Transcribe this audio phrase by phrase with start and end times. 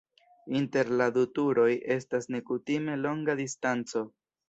[0.59, 1.67] Inter la du turoj
[1.99, 4.09] estas nekutime longa distanco.